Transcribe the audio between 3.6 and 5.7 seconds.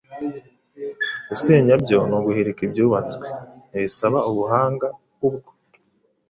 Ntibisaba ubuhanga ubwo